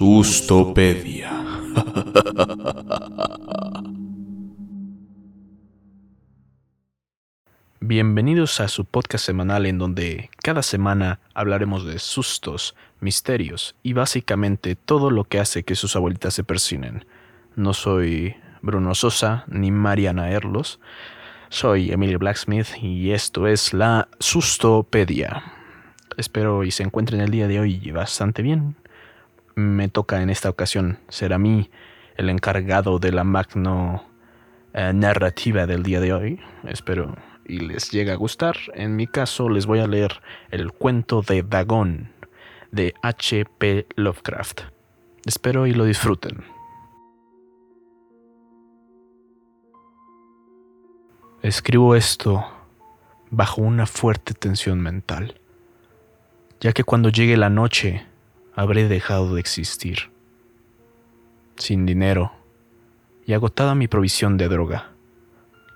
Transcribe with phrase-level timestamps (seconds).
[0.00, 1.30] Sustopedia.
[7.80, 14.74] Bienvenidos a su podcast semanal en donde cada semana hablaremos de sustos, misterios y básicamente
[14.74, 17.04] todo lo que hace que sus abuelitas se persinen.
[17.54, 20.80] No soy Bruno Sosa ni Mariana Erlos,
[21.50, 25.42] soy Emilio Blacksmith y esto es la Sustopedia.
[26.16, 28.76] Espero y se encuentren el día de hoy bastante bien
[29.60, 31.70] me toca en esta ocasión ser a mí
[32.16, 34.04] el encargado de la magno
[34.72, 36.40] eh, narrativa del día de hoy.
[36.64, 38.56] Espero y les llegue a gustar.
[38.74, 42.12] En mi caso les voy a leer el cuento de Dagon
[42.70, 43.86] de H.P.
[43.96, 44.62] Lovecraft.
[45.26, 46.44] Espero y lo disfruten.
[51.42, 52.46] Escribo esto
[53.30, 55.40] bajo una fuerte tensión mental,
[56.60, 58.06] ya que cuando llegue la noche
[58.54, 60.10] habré dejado de existir.
[61.56, 62.32] Sin dinero
[63.26, 64.90] y agotada mi provisión de droga,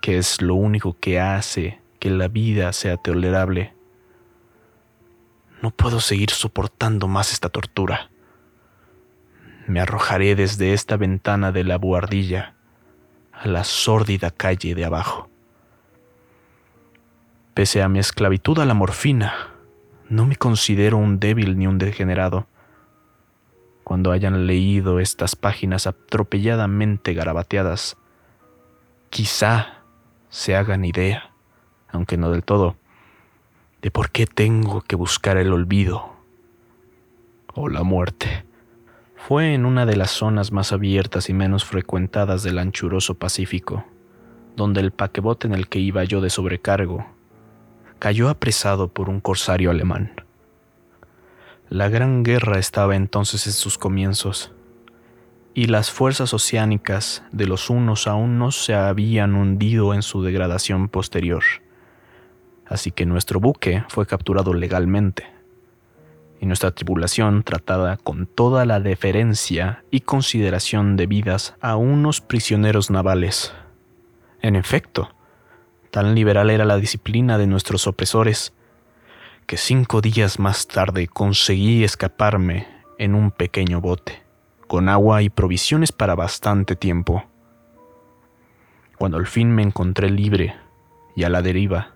[0.00, 3.74] que es lo único que hace que la vida sea tolerable,
[5.62, 8.10] no puedo seguir soportando más esta tortura.
[9.66, 12.54] Me arrojaré desde esta ventana de la buhardilla
[13.32, 15.30] a la sórdida calle de abajo.
[17.54, 19.32] Pese a mi esclavitud a la morfina,
[20.08, 22.46] no me considero un débil ni un degenerado
[23.84, 27.96] cuando hayan leído estas páginas atropelladamente garabateadas,
[29.10, 29.82] quizá
[30.30, 31.30] se hagan idea,
[31.88, 32.76] aunque no del todo,
[33.82, 36.14] de por qué tengo que buscar el olvido
[37.54, 38.44] o la muerte.
[39.16, 43.84] Fue en una de las zonas más abiertas y menos frecuentadas del anchuroso Pacífico,
[44.56, 47.06] donde el paquebote en el que iba yo de sobrecargo
[47.98, 50.23] cayó apresado por un corsario alemán.
[51.74, 54.52] La Gran Guerra estaba entonces en sus comienzos,
[55.54, 60.88] y las fuerzas oceánicas de los unos aún no se habían hundido en su degradación
[60.88, 61.42] posterior.
[62.64, 65.26] Así que nuestro buque fue capturado legalmente,
[66.40, 73.52] y nuestra tripulación tratada con toda la deferencia y consideración debidas a unos prisioneros navales.
[74.42, 75.12] En efecto,
[75.90, 78.52] tan liberal era la disciplina de nuestros opresores,
[79.46, 82.66] que cinco días más tarde conseguí escaparme
[82.98, 84.22] en un pequeño bote,
[84.66, 87.24] con agua y provisiones para bastante tiempo.
[88.96, 90.56] Cuando al fin me encontré libre
[91.14, 91.94] y a la deriva,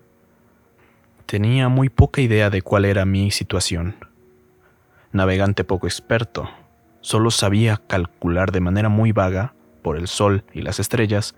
[1.25, 3.95] tenía muy poca idea de cuál era mi situación.
[5.11, 6.49] Navegante poco experto,
[7.01, 11.33] solo sabía calcular de manera muy vaga, por el sol y las estrellas,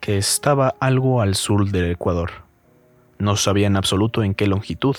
[0.00, 2.30] que estaba algo al sur del Ecuador.
[3.18, 4.96] No sabía en absoluto en qué longitud,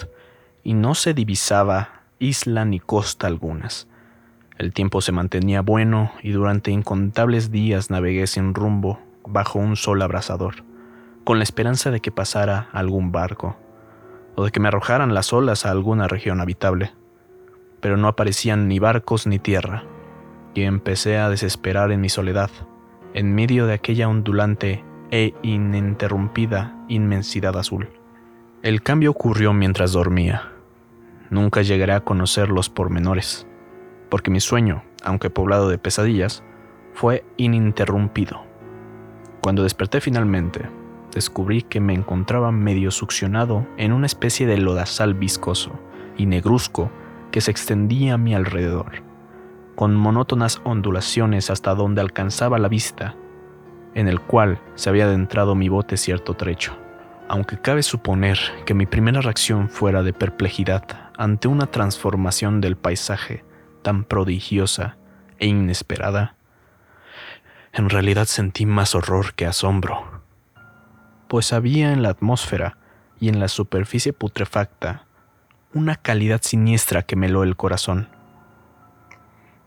[0.66, 3.88] y no se divisaba isla ni costa algunas.
[4.58, 10.02] El tiempo se mantenía bueno y durante incontables días navegué sin rumbo bajo un sol
[10.02, 10.64] abrasador,
[11.24, 13.56] con la esperanza de que pasara algún barco,
[14.36, 16.92] o de que me arrojaran las olas a alguna región habitable.
[17.80, 19.84] Pero no aparecían ni barcos ni tierra,
[20.56, 22.50] y empecé a desesperar en mi soledad,
[23.14, 27.90] en medio de aquella ondulante e ininterrumpida inmensidad azul.
[28.64, 30.55] El cambio ocurrió mientras dormía
[31.30, 33.48] nunca llegaré a conocer los pormenores,
[34.10, 36.44] porque mi sueño, aunque poblado de pesadillas,
[36.94, 38.44] fue ininterrumpido.
[39.42, 40.70] Cuando desperté finalmente,
[41.14, 45.72] descubrí que me encontraba medio succionado en una especie de lodazal viscoso
[46.18, 46.92] y negruzco
[47.32, 49.04] que se extendía a mi alrededor,
[49.76, 53.16] con monótonas ondulaciones hasta donde alcanzaba la vista,
[53.94, 56.78] en el cual se había adentrado mi bote cierto trecho.
[57.28, 63.44] Aunque cabe suponer que mi primera reacción fuera de perplejidad ante una transformación del paisaje
[63.82, 64.98] tan prodigiosa
[65.40, 66.36] e inesperada,
[67.74, 70.22] en realidad sentí más horror que asombro,
[71.28, 72.78] pues había en la atmósfera
[73.20, 75.06] y en la superficie putrefacta
[75.74, 78.08] una calidad siniestra que meló el corazón.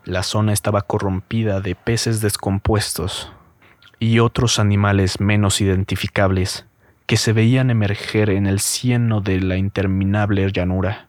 [0.05, 3.31] La zona estaba corrompida de peces descompuestos
[3.99, 6.65] y otros animales menos identificables
[7.05, 11.08] que se veían emerger en el cieno de la interminable llanura.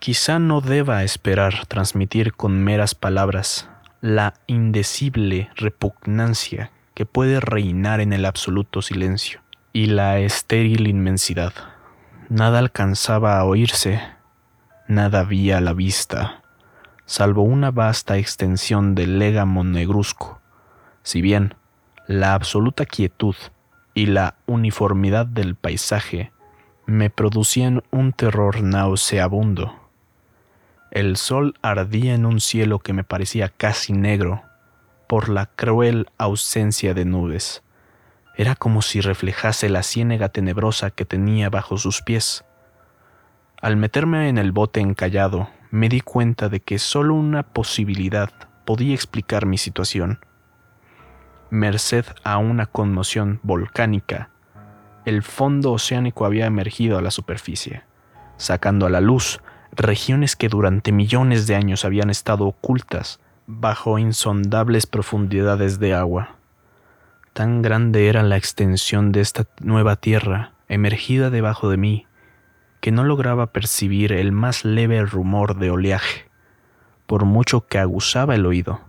[0.00, 3.68] Quizá no deba esperar transmitir con meras palabras
[4.00, 9.40] la indecible repugnancia que puede reinar en el absoluto silencio
[9.72, 11.52] y la estéril inmensidad.
[12.28, 14.00] Nada alcanzaba a oírse,
[14.86, 16.42] nada había a la vista,
[17.04, 20.40] salvo una vasta extensión de légamo negruzco,
[21.02, 21.56] si bien
[22.06, 23.34] la absoluta quietud
[23.94, 26.30] y la uniformidad del paisaje
[26.86, 29.87] me producían un terror nauseabundo
[30.90, 34.42] El sol ardía en un cielo que me parecía casi negro
[35.06, 37.62] por la cruel ausencia de nubes.
[38.36, 42.44] Era como si reflejase la ciénega tenebrosa que tenía bajo sus pies.
[43.60, 48.30] Al meterme en el bote encallado, me di cuenta de que solo una posibilidad
[48.64, 50.20] podía explicar mi situación.
[51.50, 54.30] Merced a una conmoción volcánica,
[55.04, 57.82] el fondo oceánico había emergido a la superficie,
[58.36, 59.40] sacando a la luz
[59.72, 66.36] regiones que durante millones de años habían estado ocultas bajo insondables profundidades de agua.
[67.32, 72.06] Tan grande era la extensión de esta nueva tierra emergida debajo de mí,
[72.80, 76.28] que no lograba percibir el más leve rumor de oleaje,
[77.06, 78.80] por mucho que aguzaba el oído.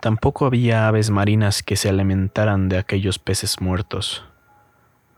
[0.00, 4.24] Tampoco había aves marinas que se alimentaran de aquellos peces muertos.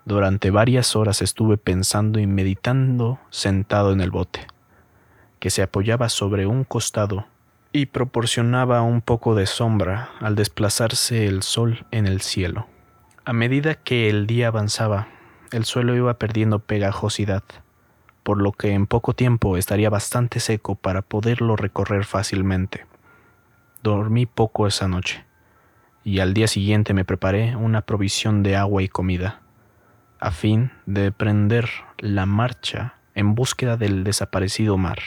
[0.04, 4.48] Durante varias horas estuve pensando y meditando sentado en el bote,
[5.38, 7.26] que se apoyaba sobre un costado
[7.72, 12.66] y proporcionaba un poco de sombra al desplazarse el sol en el cielo.
[13.24, 15.06] A medida que el día avanzaba,
[15.52, 17.44] el suelo iba perdiendo pegajosidad,
[18.24, 22.86] por lo que en poco tiempo estaría bastante seco para poderlo recorrer fácilmente.
[23.84, 25.24] Dormí poco esa noche,
[26.02, 29.40] y al día siguiente me preparé una provisión de agua y comida,
[30.22, 35.00] a fin de prender la marcha en búsqueda del desaparecido mar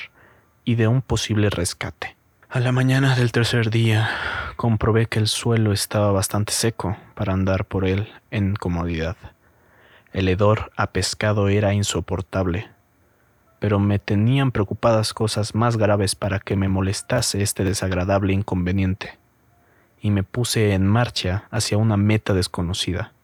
[0.66, 2.18] y de un posible rescate.
[2.50, 4.10] A la mañana del tercer día
[4.58, 9.16] comprobé que el suelo estaba bastante seco para andar por él en comodidad.
[10.12, 12.70] El hedor a pescado era insoportable,
[13.60, 19.18] pero me tenían preocupadas cosas más graves para que me molestase este desagradable inconveniente,
[20.02, 23.15] y me puse en marcha hacia una meta desconocida.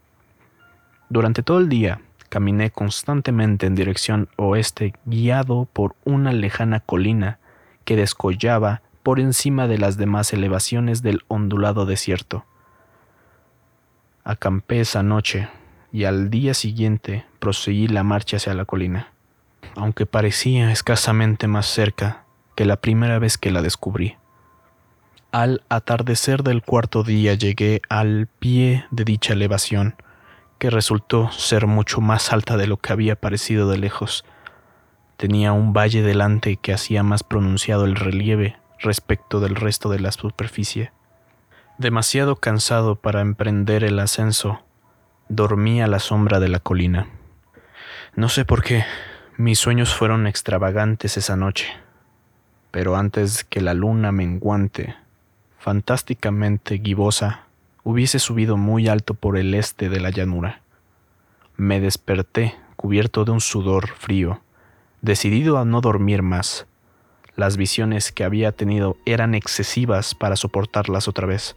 [1.12, 2.00] Durante todo el día
[2.30, 7.38] caminé constantemente en dirección oeste guiado por una lejana colina
[7.84, 12.46] que descollaba por encima de las demás elevaciones del ondulado desierto.
[14.24, 15.50] Acampé esa noche
[15.92, 19.12] y al día siguiente proseguí la marcha hacia la colina,
[19.76, 22.24] aunque parecía escasamente más cerca
[22.56, 24.16] que la primera vez que la descubrí.
[25.34, 29.96] Al atardecer del cuarto día llegué al pie de dicha elevación,
[30.62, 34.26] que resultó ser mucho más alta de lo que había parecido de lejos.
[35.18, 40.12] Tenía un valle delante que hacía más pronunciado el relieve respecto del resto de la
[40.12, 40.92] superficie.
[41.80, 44.62] Demasiado cansado para emprender el ascenso,
[45.30, 47.08] dormí a la sombra de la colina.
[48.16, 48.86] No sé por qué,
[49.38, 51.74] mis sueños fueron extravagantes esa noche,
[52.70, 54.94] pero antes que la luna menguante,
[55.58, 57.46] fantásticamente gibosa,
[57.84, 60.62] hubiese subido muy alto por el este de la llanura.
[61.58, 64.42] Me desperté cubierto de un sudor frío,
[65.02, 66.66] decidido a no dormir más,
[67.36, 71.56] las visiones que había tenido eran excesivas para soportarlas otra vez.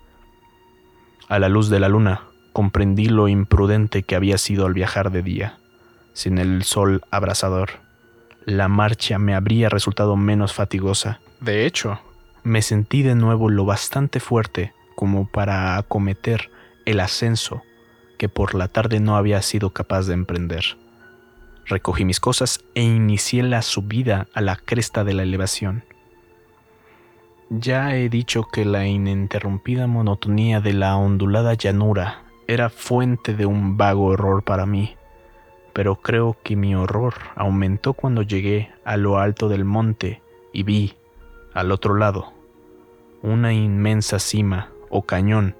[1.29, 2.23] A la luz de la luna,
[2.53, 5.59] comprendí lo imprudente que había sido al viajar de día.
[6.13, 7.71] Sin el sol abrasador,
[8.45, 11.21] la marcha me habría resultado menos fatigosa.
[11.41, 11.99] De hecho,
[12.45, 16.51] me sentí de nuevo lo bastante fuerte como para acometer
[16.85, 17.63] el ascenso
[18.19, 20.65] que por la tarde no había sido capaz de emprender.
[21.67, 25.85] Recogí mis cosas e inicié la subida a la cresta de la elevación.
[27.51, 33.77] Ya he dicho que la ininterrumpida monotonía de la ondulada llanura era fuente de un
[33.77, 34.97] vago horror para mí,
[35.73, 40.97] pero creo que mi horror aumentó cuando llegué a lo alto del monte y vi,
[41.55, 42.33] al otro lado,
[43.23, 45.55] una inmensa cima o cañón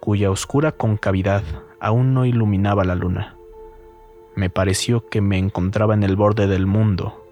[0.00, 1.44] cuya oscura concavidad
[1.78, 3.36] aún no iluminaba la luna
[4.34, 7.24] me pareció que me encontraba en el borde del mundo,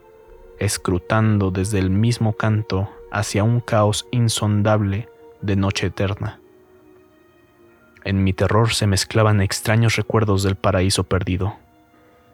[0.59, 5.09] escrutando desde el mismo canto hacia un caos insondable
[5.41, 6.41] de noche eterna.
[8.05, 11.57] En mi terror se mezclaban extraños recuerdos del paraíso perdido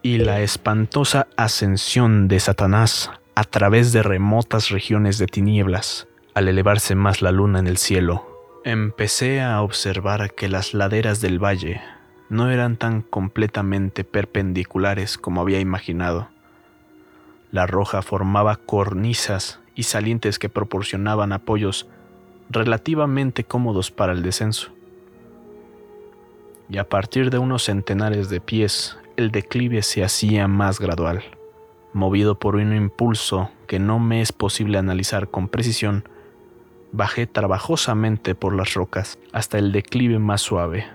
[0.03, 6.09] y la espantosa ascensión de Satanás a través de remotas regiones de tinieblas.
[6.39, 8.25] Al elevarse más la luna en el cielo,
[8.63, 11.81] empecé a observar que las laderas del valle
[12.29, 16.29] no eran tan completamente perpendiculares como había imaginado.
[17.51, 21.89] La roja formaba cornisas y salientes que proporcionaban apoyos
[22.51, 24.71] relativamente cómodos para el descenso.
[26.69, 31.25] Y a partir de unos centenares de pies, el declive se hacía más gradual.
[31.93, 36.05] Movido por un impulso que no me es posible analizar con precisión,
[36.93, 40.87] bajé trabajosamente por las rocas hasta el declive más suave,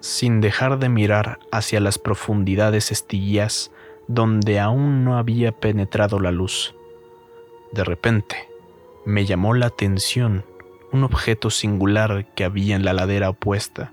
[0.00, 3.70] sin dejar de mirar hacia las profundidades estillas
[4.08, 6.74] donde aún no había penetrado la luz.
[7.72, 8.48] De repente,
[9.04, 10.44] me llamó la atención
[10.92, 13.92] un objeto singular que había en la ladera opuesta,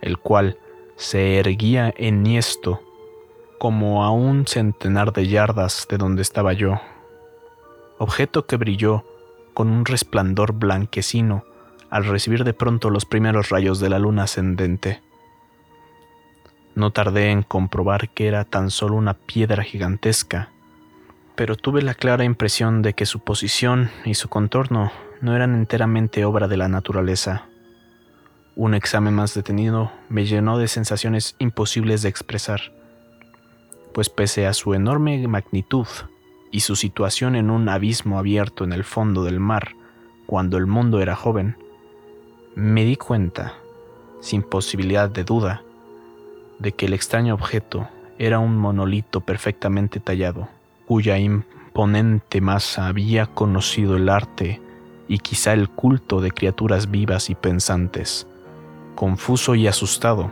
[0.00, 0.58] el cual
[0.96, 2.82] se erguía enhiesto
[3.58, 6.80] como a un centenar de yardas de donde estaba yo,
[7.98, 9.04] objeto que brilló
[9.54, 11.44] con un resplandor blanquecino
[11.90, 15.02] al recibir de pronto los primeros rayos de la luna ascendente.
[16.74, 20.48] No tardé en comprobar que era tan solo una piedra gigantesca,
[21.34, 24.90] pero tuve la clara impresión de que su posición y su contorno
[25.20, 27.46] no eran enteramente obra de la naturaleza.
[28.56, 32.72] Un examen más detenido me llenó de sensaciones imposibles de expresar,
[33.92, 35.86] pues pese a su enorme magnitud
[36.52, 39.74] y su situación en un abismo abierto en el fondo del mar
[40.26, 41.56] cuando el mundo era joven,
[42.54, 43.54] me di cuenta,
[44.20, 45.62] sin posibilidad de duda,
[46.58, 50.48] de que el extraño objeto era un monolito perfectamente tallado,
[50.86, 54.60] cuya imponente masa había conocido el arte
[55.08, 58.26] y quizá el culto de criaturas vivas y pensantes.
[58.94, 60.30] Confuso y asustado,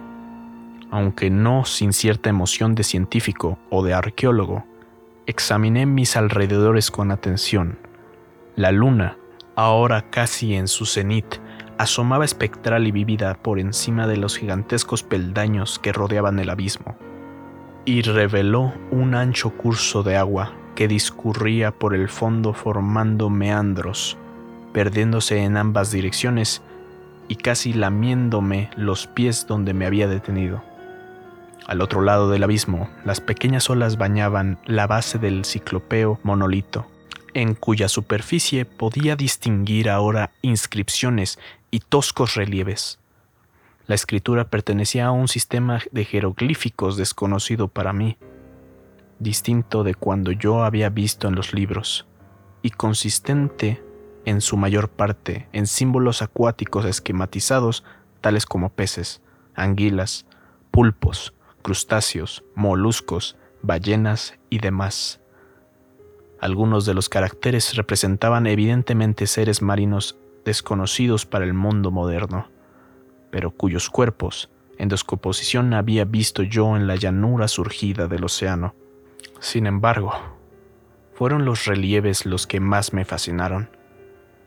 [0.90, 4.64] aunque no sin cierta emoción de científico o de arqueólogo,
[5.30, 7.78] examiné mis alrededores con atención.
[8.56, 9.16] La luna,
[9.54, 11.36] ahora casi en su cenit,
[11.78, 16.96] asomaba espectral y vívida por encima de los gigantescos peldaños que rodeaban el abismo,
[17.84, 24.18] y reveló un ancho curso de agua que discurría por el fondo formando meandros,
[24.72, 26.60] perdiéndose en ambas direcciones
[27.28, 30.69] y casi lamiéndome los pies donde me había detenido.
[31.70, 36.90] Al otro lado del abismo, las pequeñas olas bañaban la base del ciclopeo monolito,
[37.32, 41.38] en cuya superficie podía distinguir ahora inscripciones
[41.70, 42.98] y toscos relieves.
[43.86, 48.18] La escritura pertenecía a un sistema de jeroglíficos desconocido para mí,
[49.20, 52.04] distinto de cuando yo había visto en los libros,
[52.62, 53.80] y consistente
[54.24, 57.84] en su mayor parte en símbolos acuáticos esquematizados
[58.20, 59.22] tales como peces,
[59.54, 60.26] anguilas,
[60.72, 65.20] pulpos, crustáceos, moluscos, ballenas y demás.
[66.40, 72.48] Algunos de los caracteres representaban evidentemente seres marinos desconocidos para el mundo moderno,
[73.30, 78.74] pero cuyos cuerpos en descomposición había visto yo en la llanura surgida del océano.
[79.38, 80.12] Sin embargo,
[81.12, 83.68] fueron los relieves los que más me fascinaron,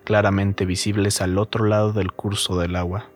[0.03, 3.11] claramente visibles al otro lado del curso del agua,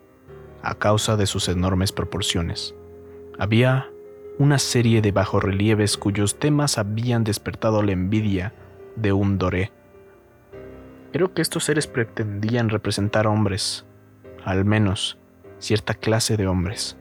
[0.62, 2.76] a causa de sus enormes proporciones.
[3.40, 3.90] Había
[4.40, 8.54] una serie de bajorrelieves cuyos temas habían despertado la envidia
[8.96, 9.72] de un doré
[11.14, 13.86] Creo que estos seres pretendían representar hombres,
[14.44, 15.18] al menos
[15.58, 16.98] cierta clase de hombres,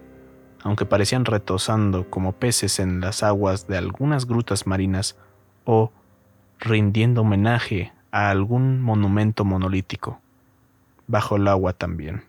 [0.62, 5.19] aunque parecían retosando como peces en las aguas de algunas grutas marinas
[5.64, 5.93] o
[6.61, 10.21] rindiendo homenaje a algún monumento monolítico,
[11.09, 12.23] bajo el agua también.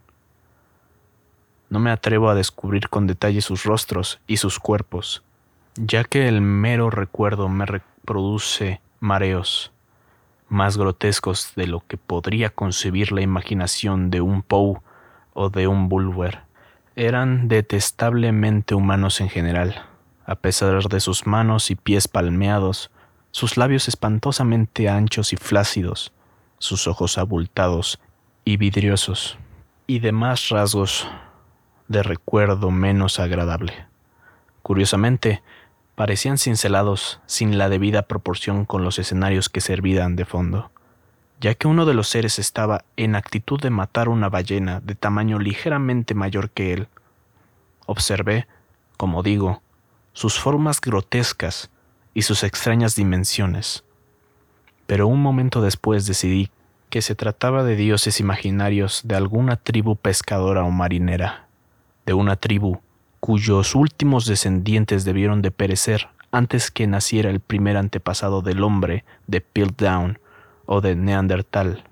[1.70, 5.24] No me atrevo a descubrir con detalle sus rostros y sus cuerpos,
[5.76, 9.72] ya que el mero recuerdo me reproduce mareos
[10.50, 14.80] más grotescos de lo que podría concebir la imaginación de un Poe
[15.34, 16.40] o de un Bulwer.
[16.96, 19.86] Eran detestablemente humanos en general,
[20.26, 22.92] a pesar de sus manos y pies palmeados,
[23.32, 26.12] sus labios espantosamente anchos y flácidos,
[26.58, 28.00] sus ojos abultados
[28.46, 29.38] y vidriosos,
[29.86, 31.08] y demás rasgos
[31.88, 33.74] de recuerdo menos agradable.
[34.62, 35.42] Curiosamente,
[35.96, 40.72] parecían cincelados sin la debida proporción con los escenarios que servían de fondo,
[41.40, 45.40] ya que uno de los seres estaba en actitud de matar una ballena de tamaño
[45.40, 46.88] ligeramente mayor que él.
[47.86, 48.48] Observé,
[48.98, 49.62] como digo,
[50.14, 51.70] sus formas grotescas
[52.14, 53.84] y sus extrañas dimensiones.
[54.86, 56.52] Pero un momento después decidí
[56.90, 61.47] que se trataba de dioses imaginarios de alguna tribu pescadora o marinera,
[62.08, 62.80] de una tribu
[63.20, 69.42] cuyos últimos descendientes debieron de perecer antes que naciera el primer antepasado del hombre de
[69.42, 70.18] Piltdown
[70.66, 71.84] o de Neandertal.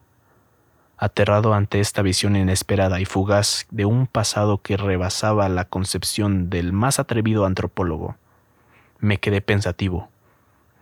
[0.97, 6.71] Aterrado ante esta visión inesperada y fugaz de un pasado que rebasaba la concepción del
[6.71, 8.15] más atrevido antropólogo,
[8.99, 10.07] me quedé pensativo,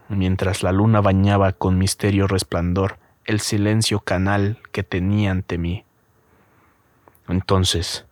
[0.10, 5.86] mientras la luna bañaba con misterio resplandor el silencio canal que tenía ante mí.
[7.28, 8.06] Entonces,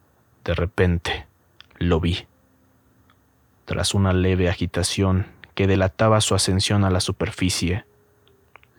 [0.43, 1.27] de repente,
[1.77, 2.25] lo vi.
[3.65, 7.85] Tras una leve agitación que delataba su ascensión a la superficie,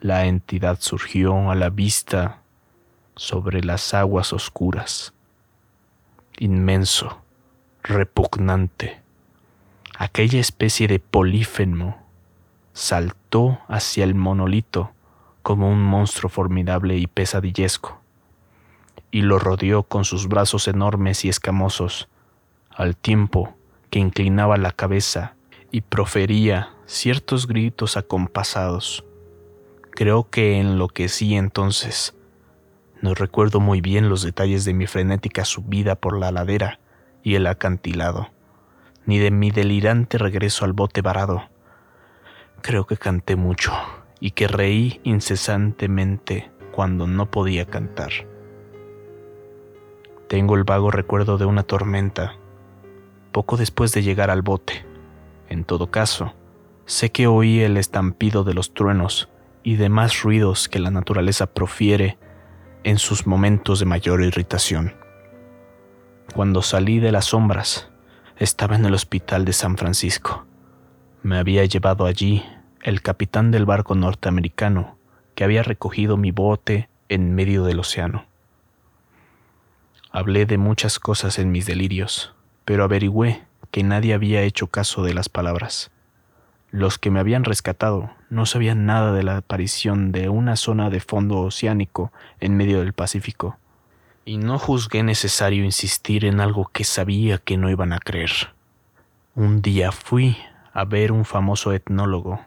[0.00, 2.42] la entidad surgió a la vista
[3.14, 5.14] sobre las aguas oscuras.
[6.38, 7.23] Inmenso,
[7.83, 9.00] repugnante,
[9.97, 12.02] aquella especie de polífemo
[12.73, 14.92] saltó hacia el monolito
[15.42, 18.01] como un monstruo formidable y pesadillesco,
[19.12, 22.09] y lo rodeó con sus brazos enormes y escamosos,
[22.71, 23.54] al tiempo
[23.90, 25.37] que inclinaba la cabeza
[25.71, 29.04] y profería ciertos gritos acompasados.
[29.90, 32.16] Creo que enloquecí entonces.
[33.02, 36.81] No recuerdo muy bien los detalles de mi frenética subida por la ladera
[37.23, 38.31] y el acantilado,
[39.04, 41.50] ni de mi delirante regreso al bote varado.
[42.62, 43.73] Creo que canté mucho
[44.21, 48.31] y que reí incesantemente cuando no podía cantar.
[50.32, 52.36] Tengo el vago recuerdo de una tormenta,
[53.32, 54.86] poco después de llegar al bote.
[55.50, 56.32] En todo caso,
[56.86, 59.28] sé que oí el estampido de los truenos
[59.62, 62.16] y demás ruidos que la naturaleza profiere
[62.82, 64.94] en sus momentos de mayor irritación.
[66.34, 67.90] Cuando salí de las sombras,
[68.38, 70.46] estaba en el hospital de San Francisco.
[71.22, 72.42] Me había llevado allí
[72.82, 74.96] el capitán del barco norteamericano
[75.34, 78.31] que había recogido mi bote en medio del océano.
[80.14, 82.35] Hablé de muchas cosas en mis delirios,
[82.66, 85.90] pero averigüé que nadie había hecho caso de las palabras.
[86.71, 91.00] Los que me habían rescatado no sabían nada de la aparición de una zona de
[91.00, 93.57] fondo oceánico en medio del Pacífico,
[94.26, 98.52] y no juzgué necesario insistir en algo que sabía que no iban a creer.
[99.35, 100.37] Un día fui
[100.75, 102.38] a ver un famoso etnólogo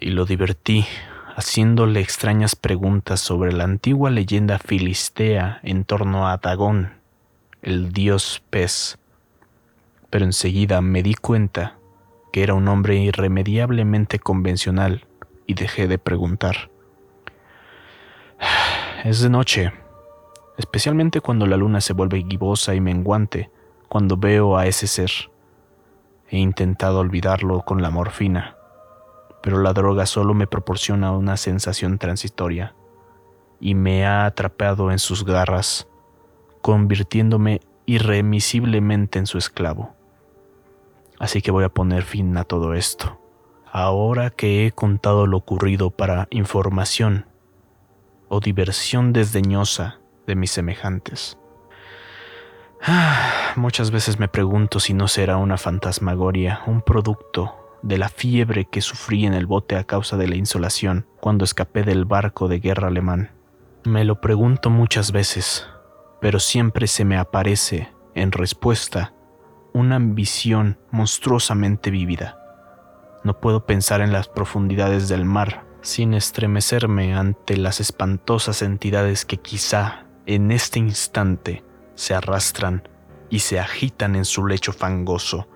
[0.00, 0.86] y lo divertí
[1.36, 6.92] haciéndole extrañas preguntas sobre la antigua leyenda filistea en torno a Dagón,
[7.62, 8.98] el dios pez.
[10.10, 11.76] Pero enseguida me di cuenta
[12.32, 15.06] que era un hombre irremediablemente convencional
[15.46, 16.70] y dejé de preguntar.
[19.04, 19.70] Es de noche,
[20.56, 23.50] especialmente cuando la luna se vuelve gibosa y menguante
[23.90, 25.10] cuando veo a ese ser.
[26.30, 28.56] He intentado olvidarlo con la morfina
[29.44, 32.74] pero la droga solo me proporciona una sensación transitoria
[33.60, 35.86] y me ha atrapado en sus garras,
[36.62, 39.94] convirtiéndome irremisiblemente en su esclavo.
[41.18, 43.20] Así que voy a poner fin a todo esto.
[43.70, 47.26] Ahora que he contado lo ocurrido para información
[48.30, 51.36] o diversión desdeñosa de mis semejantes.
[52.80, 58.64] Ah, muchas veces me pregunto si no será una fantasmagoria, un producto de la fiebre
[58.64, 62.58] que sufrí en el bote a causa de la insolación cuando escapé del barco de
[62.58, 63.30] guerra alemán.
[63.84, 65.68] Me lo pregunto muchas veces,
[66.18, 69.12] pero siempre se me aparece, en respuesta,
[69.74, 72.38] una ambición monstruosamente vívida.
[73.22, 79.36] No puedo pensar en las profundidades del mar sin estremecerme ante las espantosas entidades que
[79.36, 81.62] quizá en este instante
[81.96, 82.88] se arrastran
[83.28, 85.48] y se agitan en su lecho fangoso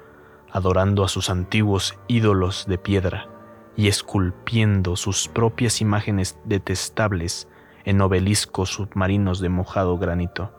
[0.51, 3.29] adorando a sus antiguos ídolos de piedra
[3.77, 7.49] y esculpiendo sus propias imágenes detestables
[7.85, 10.53] en obeliscos submarinos de mojado granito.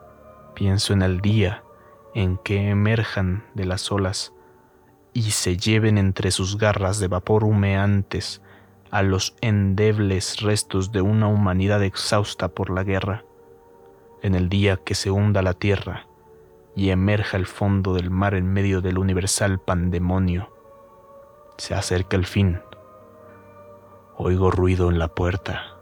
[0.56, 1.63] Pienso en el día
[2.15, 4.34] en que emerjan de las olas
[5.13, 8.41] y se lleven entre sus garras de vapor humeantes
[8.91, 13.23] a los endebles restos de una humanidad exhausta por la guerra,
[14.21, 16.09] en el día que se hunda la tierra
[16.75, 20.53] y emerja el fondo del mar en medio del universal pandemonio.
[21.58, 22.62] Se acerca el fin.
[24.15, 25.77] Oigo ruido en la puerta,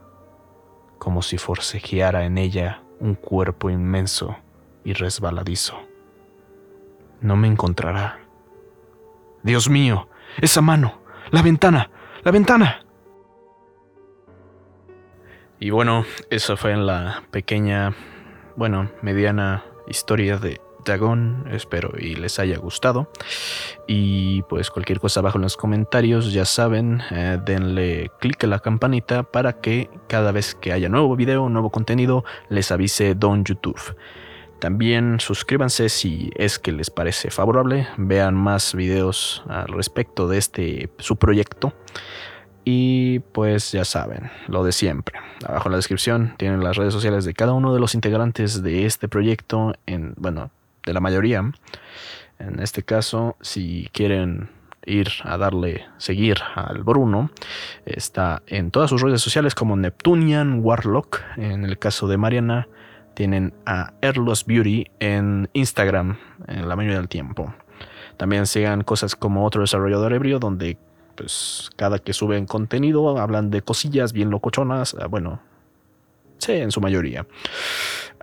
[0.98, 4.38] como si forcejeara en ella un cuerpo inmenso
[4.84, 5.78] y resbaladizo.
[7.22, 8.20] No me encontrará.
[9.44, 10.08] Dios mío,
[10.40, 11.00] esa mano,
[11.32, 11.90] la ventana,
[12.24, 12.82] la ventana.
[15.60, 17.96] Y bueno, eso fue en la pequeña,
[18.56, 20.62] bueno, mediana historia de
[21.52, 23.10] Espero y les haya gustado.
[23.88, 28.60] Y pues cualquier cosa abajo en los comentarios, ya saben, eh, denle click a la
[28.60, 33.96] campanita para que cada vez que haya nuevo video, nuevo contenido, les avise Don YouTube.
[34.60, 40.90] También suscríbanse si es que les parece favorable, vean más videos al respecto de este
[40.98, 41.74] su proyecto.
[42.70, 45.20] Y pues ya saben, lo de siempre.
[45.46, 48.86] Abajo en la descripción tienen las redes sociales de cada uno de los integrantes de
[48.86, 50.52] este proyecto en, bueno,
[50.88, 51.52] de la mayoría.
[52.40, 54.50] En este caso, si quieren
[54.86, 57.30] ir a darle seguir al Bruno,
[57.86, 61.22] está en todas sus redes sociales como Neptunian Warlock.
[61.36, 62.68] En el caso de Mariana,
[63.14, 67.54] tienen a Erlos Beauty en Instagram en la mayoría del tiempo.
[68.16, 70.78] También sigan cosas como otro desarrollador ebrio, donde
[71.16, 74.96] pues cada que suben contenido hablan de cosillas bien locochonas.
[75.00, 75.42] Ah, bueno,
[76.38, 77.26] sí, en su mayoría.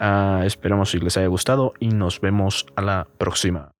[0.01, 3.73] Uh, esperamos si les haya gustado y nos vemos a la próxima.